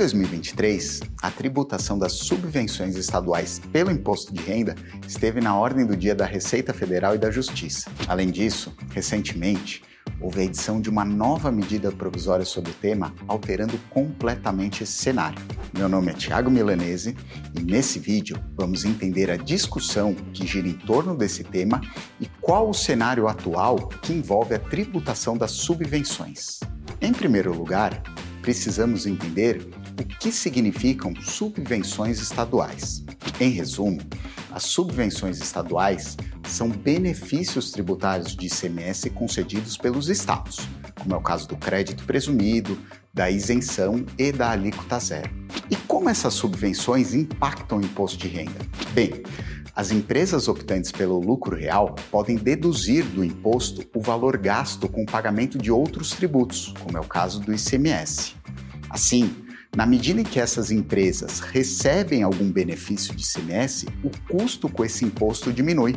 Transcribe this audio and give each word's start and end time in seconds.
2023, 0.00 1.02
a 1.20 1.30
tributação 1.30 1.98
das 1.98 2.12
subvenções 2.12 2.96
estaduais 2.96 3.60
pelo 3.70 3.90
imposto 3.90 4.32
de 4.32 4.40
renda 4.40 4.74
esteve 5.06 5.42
na 5.42 5.54
ordem 5.54 5.84
do 5.84 5.94
dia 5.94 6.14
da 6.14 6.24
Receita 6.24 6.72
Federal 6.72 7.14
e 7.14 7.18
da 7.18 7.30
Justiça. 7.30 7.90
Além 8.08 8.30
disso, 8.30 8.74
recentemente, 8.94 9.82
houve 10.18 10.40
a 10.40 10.44
edição 10.44 10.80
de 10.80 10.88
uma 10.88 11.04
nova 11.04 11.52
medida 11.52 11.92
provisória 11.92 12.46
sobre 12.46 12.70
o 12.70 12.74
tema, 12.76 13.14
alterando 13.28 13.78
completamente 13.90 14.84
esse 14.84 14.94
cenário. 14.94 15.38
Meu 15.76 15.86
nome 15.86 16.12
é 16.12 16.14
Tiago 16.14 16.50
Milanese 16.50 17.14
e 17.54 17.60
nesse 17.60 17.98
vídeo 17.98 18.42
vamos 18.56 18.86
entender 18.86 19.30
a 19.30 19.36
discussão 19.36 20.14
que 20.32 20.46
gira 20.46 20.66
em 20.66 20.78
torno 20.78 21.14
desse 21.14 21.44
tema 21.44 21.78
e 22.18 22.24
qual 22.40 22.70
o 22.70 22.74
cenário 22.74 23.28
atual 23.28 23.76
que 24.00 24.14
envolve 24.14 24.54
a 24.54 24.58
tributação 24.58 25.36
das 25.36 25.50
subvenções. 25.50 26.58
Em 27.02 27.12
primeiro 27.12 27.54
lugar, 27.54 28.02
precisamos 28.40 29.06
entender 29.06 29.60
o 30.00 30.04
que 30.04 30.32
significam 30.32 31.14
subvenções 31.16 32.20
estaduais. 32.20 33.04
Em 33.38 33.50
resumo, 33.50 34.00
as 34.50 34.64
subvenções 34.64 35.38
estaduais 35.38 36.16
são 36.48 36.70
benefícios 36.70 37.70
tributários 37.70 38.34
de 38.34 38.46
ICMS 38.46 39.10
concedidos 39.10 39.76
pelos 39.76 40.08
estados, 40.08 40.58
como 40.98 41.14
é 41.14 41.18
o 41.18 41.22
caso 41.22 41.46
do 41.46 41.56
crédito 41.56 42.04
presumido, 42.04 42.78
da 43.12 43.30
isenção 43.30 44.04
e 44.16 44.32
da 44.32 44.50
alíquota 44.50 44.98
zero. 44.98 45.30
E 45.68 45.76
como 45.76 46.08
essas 46.08 46.34
subvenções 46.34 47.12
impactam 47.12 47.78
o 47.78 47.84
imposto 47.84 48.18
de 48.18 48.28
renda? 48.28 48.58
Bem, 48.92 49.22
as 49.74 49.90
empresas 49.90 50.48
optantes 50.48 50.90
pelo 50.90 51.20
lucro 51.20 51.54
real 51.54 51.94
podem 52.10 52.36
deduzir 52.36 53.04
do 53.04 53.24
imposto 53.24 53.86
o 53.94 54.00
valor 54.00 54.36
gasto 54.38 54.88
com 54.88 55.02
o 55.02 55.06
pagamento 55.06 55.58
de 55.58 55.70
outros 55.70 56.10
tributos, 56.10 56.72
como 56.82 56.96
é 56.96 57.00
o 57.00 57.06
caso 57.06 57.40
do 57.40 57.52
ICMS. 57.52 58.34
Assim, 58.88 59.32
na 59.74 59.86
medida 59.86 60.20
em 60.20 60.24
que 60.24 60.40
essas 60.40 60.70
empresas 60.70 61.38
recebem 61.40 62.22
algum 62.22 62.50
benefício 62.50 63.14
de 63.14 63.22
ICMS, 63.22 63.86
o 64.02 64.10
custo 64.28 64.68
com 64.68 64.84
esse 64.84 65.04
imposto 65.04 65.52
diminui, 65.52 65.94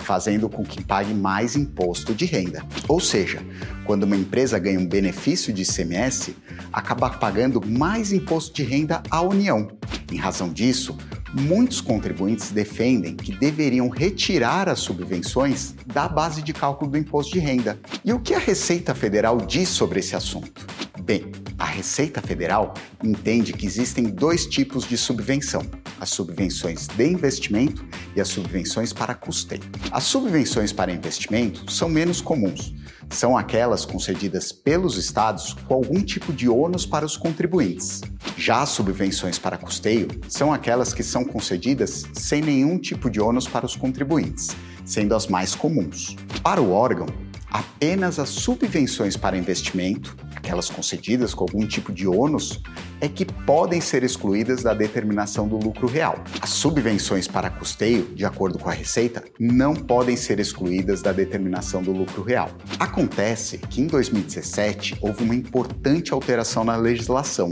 fazendo 0.00 0.48
com 0.48 0.62
que 0.62 0.84
pague 0.84 1.14
mais 1.14 1.56
imposto 1.56 2.14
de 2.14 2.26
renda. 2.26 2.64
Ou 2.86 3.00
seja, 3.00 3.42
quando 3.84 4.02
uma 4.02 4.16
empresa 4.16 4.58
ganha 4.58 4.78
um 4.78 4.86
benefício 4.86 5.52
de 5.52 5.62
ICMS, 5.62 6.36
acaba 6.72 7.10
pagando 7.10 7.66
mais 7.66 8.12
imposto 8.12 8.54
de 8.54 8.62
renda 8.62 9.02
à 9.10 9.22
União. 9.22 9.68
Em 10.12 10.16
razão 10.16 10.52
disso, 10.52 10.96
muitos 11.32 11.80
contribuintes 11.80 12.50
defendem 12.50 13.16
que 13.16 13.34
deveriam 13.34 13.88
retirar 13.88 14.68
as 14.68 14.80
subvenções 14.80 15.74
da 15.86 16.08
base 16.08 16.42
de 16.42 16.52
cálculo 16.52 16.90
do 16.90 16.98
imposto 16.98 17.32
de 17.32 17.40
renda. 17.40 17.78
E 18.04 18.12
o 18.12 18.20
que 18.20 18.34
a 18.34 18.38
Receita 18.38 18.94
Federal 18.94 19.38
diz 19.38 19.70
sobre 19.70 20.00
esse 20.00 20.14
assunto? 20.14 20.66
Bem, 21.02 21.32
a 21.58 21.64
Receita 21.64 22.20
Federal 22.20 22.74
entende 23.02 23.52
que 23.52 23.66
existem 23.66 24.04
dois 24.04 24.46
tipos 24.46 24.86
de 24.86 24.96
subvenção: 24.96 25.62
as 26.00 26.10
subvenções 26.10 26.86
de 26.86 27.06
investimento 27.06 27.84
e 28.16 28.20
as 28.20 28.28
subvenções 28.28 28.92
para 28.92 29.14
custeio. 29.14 29.62
As 29.90 30.04
subvenções 30.04 30.72
para 30.72 30.92
investimento 30.92 31.70
são 31.70 31.88
menos 31.88 32.20
comuns. 32.20 32.74
São 33.10 33.36
aquelas 33.36 33.84
concedidas 33.84 34.50
pelos 34.50 34.96
estados 34.96 35.52
com 35.66 35.74
algum 35.74 36.02
tipo 36.02 36.32
de 36.32 36.48
ônus 36.48 36.86
para 36.86 37.04
os 37.04 37.16
contribuintes. 37.16 38.00
Já 38.36 38.62
as 38.62 38.70
subvenções 38.70 39.38
para 39.38 39.58
custeio 39.58 40.08
são 40.28 40.52
aquelas 40.52 40.92
que 40.92 41.02
são 41.02 41.24
concedidas 41.24 42.04
sem 42.14 42.40
nenhum 42.40 42.78
tipo 42.78 43.10
de 43.10 43.20
ônus 43.20 43.46
para 43.46 43.66
os 43.66 43.76
contribuintes, 43.76 44.56
sendo 44.84 45.14
as 45.14 45.26
mais 45.26 45.54
comuns. 45.54 46.16
Para 46.42 46.60
o 46.60 46.72
órgão, 46.72 47.06
apenas 47.54 48.18
as 48.18 48.30
subvenções 48.30 49.16
para 49.16 49.36
investimento, 49.36 50.16
aquelas 50.44 50.68
concedidas 50.68 51.32
com 51.32 51.44
algum 51.44 51.66
tipo 51.66 51.90
de 51.90 52.06
ônus, 52.06 52.60
é 53.00 53.08
que 53.08 53.24
podem 53.24 53.80
ser 53.80 54.04
excluídas 54.04 54.62
da 54.62 54.74
determinação 54.74 55.48
do 55.48 55.56
lucro 55.56 55.86
real. 55.86 56.22
As 56.40 56.50
subvenções 56.50 57.26
para 57.26 57.48
custeio, 57.48 58.04
de 58.14 58.26
acordo 58.26 58.58
com 58.58 58.68
a 58.68 58.72
Receita, 58.72 59.24
não 59.40 59.74
podem 59.74 60.16
ser 60.16 60.38
excluídas 60.38 61.00
da 61.00 61.12
determinação 61.12 61.82
do 61.82 61.92
lucro 61.92 62.22
real. 62.22 62.50
Acontece 62.78 63.56
que 63.56 63.80
em 63.80 63.86
2017 63.86 64.98
houve 65.00 65.24
uma 65.24 65.34
importante 65.34 66.12
alteração 66.12 66.62
na 66.62 66.76
legislação 66.76 67.50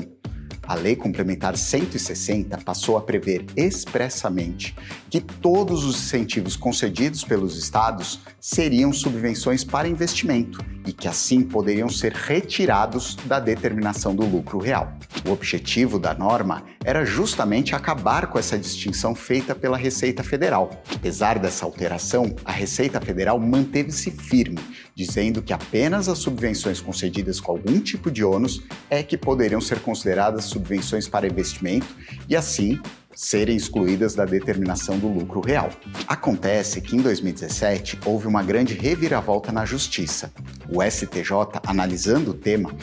a 0.65 0.75
Lei 0.75 0.95
Complementar 0.95 1.57
160 1.57 2.57
passou 2.59 2.97
a 2.97 3.01
prever 3.01 3.45
expressamente 3.57 4.75
que 5.11 5.21
todos 5.21 5.85
os 5.85 5.97
incentivos 5.97 6.57
concedidos 6.57 7.25
pelos 7.25 7.59
estados 7.59 8.21
seriam 8.41 8.93
subvenções 8.93 9.65
para 9.65 9.89
investimento 9.89 10.65
e 10.87 10.93
que 10.93 11.09
assim 11.09 11.43
poderiam 11.43 11.89
ser 11.89 12.13
retirados 12.13 13.17
da 13.27 13.39
determinação 13.39 14.15
do 14.15 14.25
lucro 14.25 14.59
real. 14.59 14.93
O 15.27 15.31
objetivo 15.31 15.99
da 15.99 16.15
norma 16.15 16.65
era 16.85 17.05
justamente 17.05 17.75
acabar 17.75 18.27
com 18.27 18.39
essa 18.39 18.59
distinção 18.59 19.15
feita 19.15 19.55
pela 19.55 19.77
Receita 19.77 20.23
Federal. 20.23 20.71
Apesar 20.95 21.39
dessa 21.39 21.65
alteração, 21.65 22.35
a 22.45 22.53
Receita 22.53 23.01
Federal 23.01 23.39
manteve-se 23.39 24.11
firme, 24.11 24.59
dizendo 24.95 25.43
que 25.43 25.53
apenas 25.53 26.09
as 26.09 26.19
subvenções 26.19 26.81
concedidas 26.81 27.41
com 27.41 27.53
algum 27.53 27.79
tipo 27.81 28.11
de 28.11 28.25
ônus 28.25 28.63
é 28.91 29.03
que 29.03 29.17
poderiam 29.17 29.61
ser 29.61 29.81
consideradas 29.81 30.45
subvenções 30.45 31.09
para 31.09 31.27
investimento 31.27 31.87
e 32.29 32.37
assim 32.37 32.81
serem 33.15 33.57
excluídas 33.57 34.15
da 34.15 34.25
determinação 34.25 34.99
do 34.99 35.09
lucro 35.09 35.41
real. 35.41 35.71
Acontece 36.07 36.81
que 36.81 36.97
em 36.97 37.01
2017 37.01 38.01
houve 38.05 38.27
uma 38.27 38.43
grande 38.43 38.75
reviravolta 38.75 39.53
na 39.53 39.65
justiça. 39.65 40.33
O 40.69 40.83
STJ, 40.83 41.61
analisando 41.67 42.31
o 42.31 42.35
tema, 42.35 42.75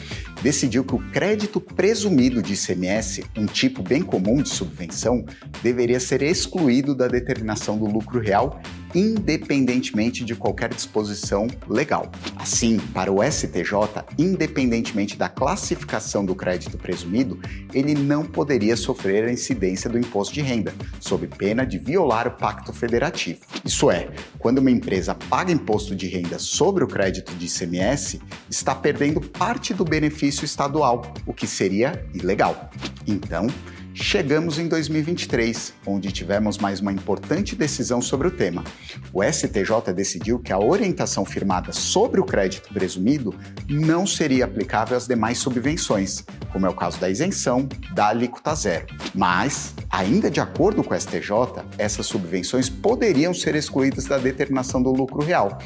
decidiu 0.42 0.84
que 0.84 0.94
o 0.94 1.10
crédito 1.10 1.60
presumido 1.60 2.42
de 2.42 2.54
ICMS, 2.54 3.24
um 3.36 3.46
tipo 3.46 3.82
bem 3.82 4.02
comum 4.02 4.42
de 4.42 4.48
subvenção, 4.48 5.24
deveria 5.62 6.00
ser 6.00 6.22
excluído 6.22 6.94
da 6.94 7.08
determinação 7.08 7.78
do 7.78 7.86
lucro 7.86 8.20
real, 8.20 8.60
independentemente 8.94 10.24
de 10.24 10.34
qualquer 10.34 10.72
disposição 10.72 11.46
legal. 11.68 12.10
Assim, 12.36 12.78
para 12.92 13.12
o 13.12 13.22
STJ, 13.22 14.04
independentemente 14.18 15.16
da 15.16 15.28
classificação 15.28 16.24
do 16.24 16.34
crédito 16.34 16.78
presumido, 16.78 17.38
ele 17.72 17.94
não 17.94 18.24
poderia 18.24 18.76
sofrer 18.76 19.24
a 19.24 19.32
incidência 19.32 19.88
do 19.88 19.98
imposto 19.98 20.34
de 20.34 20.40
renda, 20.40 20.74
sob 20.98 21.26
pena 21.26 21.64
de 21.64 21.78
violar 21.78 22.26
o 22.26 22.32
pacto 22.32 22.72
federativo. 22.72 23.40
Isso 23.64 23.90
é, 23.90 24.08
quando 24.38 24.58
uma 24.58 24.70
empresa 24.70 25.14
paga 25.14 25.52
imposto 25.52 25.94
de 25.94 26.06
renda 26.06 26.38
sobre 26.38 26.84
o 26.84 26.88
crédito 26.88 27.34
de 27.34 27.46
ICMS, 27.46 28.20
está 28.50 28.74
perdendo 28.74 29.20
parte 29.20 29.72
do 29.74 29.84
benefício 29.84 30.44
estadual, 30.44 31.02
o 31.26 31.32
que 31.32 31.46
seria 31.46 32.04
ilegal. 32.14 32.70
Então, 33.06 33.46
chegamos 33.94 34.58
em 34.58 34.68
2023, 34.68 35.74
onde 35.86 36.12
tivemos 36.12 36.58
mais 36.58 36.80
uma 36.80 36.92
importante 36.92 37.56
decisão 37.56 38.00
sobre 38.00 38.28
o 38.28 38.30
tema. 38.30 38.64
O 39.12 39.22
STJ 39.22 39.92
decidiu 39.94 40.38
que 40.38 40.52
a 40.52 40.58
orientação 40.58 41.24
firmada 41.24 41.72
sobre 41.72 42.20
o 42.20 42.24
crédito 42.24 42.72
presumido 42.72 43.34
não 43.68 44.06
seria 44.06 44.44
aplicável 44.44 44.96
às 44.96 45.06
demais 45.06 45.38
subvenções, 45.38 46.24
como 46.52 46.66
é 46.66 46.68
o 46.68 46.74
caso 46.74 46.98
da 46.98 47.08
isenção 47.08 47.68
da 47.94 48.08
alíquota 48.08 48.54
zero. 48.54 48.86
Mas, 49.14 49.74
ainda 49.90 50.30
de 50.30 50.40
acordo 50.40 50.82
com 50.82 50.94
o 50.94 51.00
STJ, 51.00 51.64
essas 51.78 52.06
subvenções 52.06 52.68
poderiam 52.68 53.34
ser 53.34 53.54
excluídas 53.54 54.04
da 54.06 54.18
determinação 54.18 54.82
do 54.82 54.90
lucro 54.90 55.22
real 55.22 55.58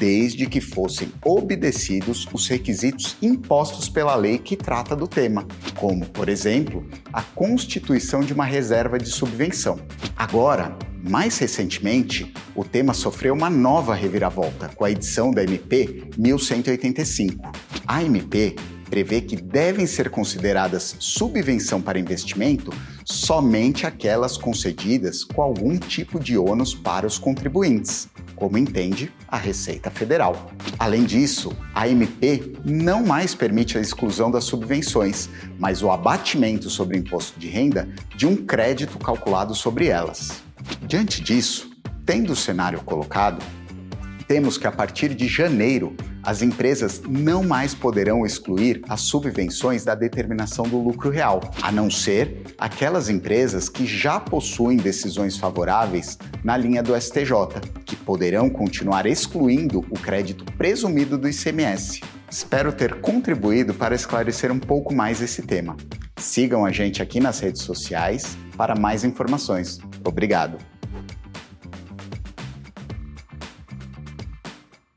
desde 0.00 0.46
que 0.46 0.62
fossem 0.62 1.12
obedecidos 1.22 2.26
os 2.32 2.48
requisitos 2.48 3.18
impostos 3.20 3.86
pela 3.86 4.16
lei 4.16 4.38
que 4.38 4.56
trata 4.56 4.96
do 4.96 5.06
tema, 5.06 5.46
como, 5.76 6.06
por 6.06 6.30
exemplo, 6.30 6.88
a 7.12 7.20
constituição 7.20 8.20
de 8.20 8.32
uma 8.32 8.46
reserva 8.46 8.98
de 8.98 9.10
subvenção. 9.10 9.78
Agora, 10.16 10.74
mais 11.06 11.36
recentemente, 11.36 12.32
o 12.54 12.64
tema 12.64 12.94
sofreu 12.94 13.34
uma 13.34 13.50
nova 13.50 13.94
reviravolta 13.94 14.70
com 14.70 14.86
a 14.86 14.90
edição 14.90 15.30
da 15.30 15.44
MP 15.44 16.04
1185. 16.16 17.52
A 17.86 18.02
MP 18.02 18.56
prevê 18.88 19.20
que 19.20 19.36
devem 19.36 19.86
ser 19.86 20.08
consideradas 20.08 20.96
subvenção 20.98 21.80
para 21.80 21.98
investimento 21.98 22.72
somente 23.04 23.86
aquelas 23.86 24.36
concedidas 24.36 25.24
com 25.24 25.42
algum 25.42 25.78
tipo 25.78 26.18
de 26.18 26.36
ônus 26.38 26.74
para 26.74 27.06
os 27.06 27.18
contribuintes 27.18 28.08
como 28.40 28.56
entende 28.56 29.12
a 29.28 29.36
Receita 29.36 29.90
Federal. 29.90 30.50
Além 30.78 31.04
disso, 31.04 31.52
a 31.74 31.86
MP 31.86 32.54
não 32.64 33.04
mais 33.04 33.34
permite 33.34 33.76
a 33.76 33.80
exclusão 33.82 34.30
das 34.30 34.44
subvenções, 34.44 35.28
mas 35.58 35.82
o 35.82 35.90
abatimento 35.90 36.70
sobre 36.70 36.96
o 36.96 37.00
imposto 37.00 37.38
de 37.38 37.48
renda 37.48 37.86
de 38.16 38.26
um 38.26 38.34
crédito 38.34 38.98
calculado 38.98 39.54
sobre 39.54 39.88
elas. 39.88 40.42
Diante 40.88 41.22
disso, 41.22 41.70
tendo 42.06 42.32
o 42.32 42.36
cenário 42.36 42.80
colocado, 42.80 43.44
temos 44.26 44.56
que 44.56 44.66
a 44.66 44.72
partir 44.72 45.14
de 45.14 45.28
janeiro 45.28 45.94
as 46.22 46.42
empresas 46.42 47.02
não 47.08 47.42
mais 47.42 47.74
poderão 47.74 48.24
excluir 48.24 48.82
as 48.88 49.02
subvenções 49.02 49.84
da 49.84 49.94
determinação 49.94 50.64
do 50.64 50.78
lucro 50.78 51.10
real, 51.10 51.40
a 51.62 51.72
não 51.72 51.90
ser 51.90 52.42
aquelas 52.58 53.08
empresas 53.08 53.68
que 53.68 53.86
já 53.86 54.20
possuem 54.20 54.76
decisões 54.76 55.36
favoráveis 55.36 56.18
na 56.44 56.56
linha 56.56 56.82
do 56.82 56.98
STJ, 56.98 57.60
que 57.84 57.96
poderão 57.96 58.48
continuar 58.50 59.06
excluindo 59.06 59.80
o 59.90 59.98
crédito 59.98 60.44
presumido 60.56 61.16
do 61.16 61.28
ICMS. 61.28 62.00
Espero 62.30 62.72
ter 62.72 63.00
contribuído 63.00 63.74
para 63.74 63.94
esclarecer 63.94 64.52
um 64.52 64.60
pouco 64.60 64.94
mais 64.94 65.20
esse 65.20 65.42
tema. 65.42 65.76
Sigam 66.16 66.64
a 66.64 66.70
gente 66.70 67.02
aqui 67.02 67.18
nas 67.18 67.40
redes 67.40 67.62
sociais 67.62 68.36
para 68.56 68.76
mais 68.76 69.02
informações. 69.02 69.78
Obrigado! 70.04 70.69